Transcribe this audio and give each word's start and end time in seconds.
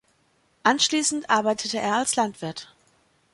Anschließend 0.63 1.29
arbeitete 1.29 1.77
er 1.77 1.97
als 1.97 2.15
Landwirt. 2.15 2.73